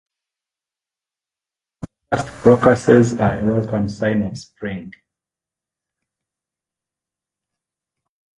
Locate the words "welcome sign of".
3.45-4.35